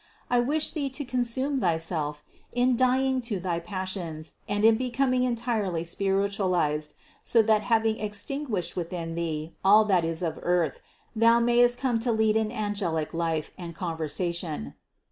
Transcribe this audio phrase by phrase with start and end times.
[0.31, 5.21] I wish thee to consume thyself in dying to thy passions and in becom ing
[5.21, 10.81] entirely spiritualized, so that having extinguished within thee all that is of earth,
[11.15, 14.73] thou mayest come to lead an angelic life and conversation.